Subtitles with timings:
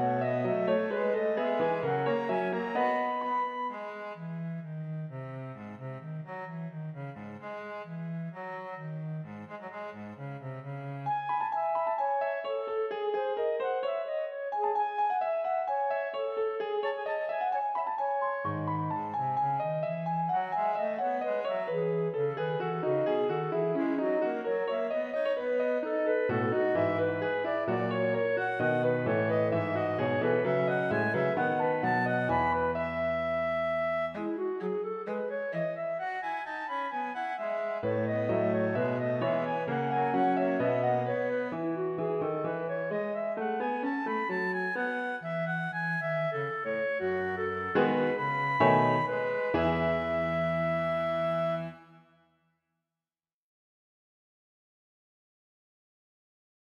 [0.00, 0.29] Bye.
[37.82, 38.19] す